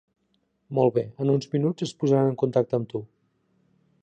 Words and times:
Molt 0.77 0.95
bé, 0.95 1.03
en 1.25 1.33
uns 1.35 1.49
minuts 1.53 1.87
es 1.89 1.93
posaran 2.01 2.33
en 2.33 2.41
contacte 2.45 2.79
amb 2.81 2.93
tu. 2.97 3.05